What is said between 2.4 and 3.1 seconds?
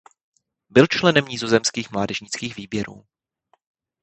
výběrů.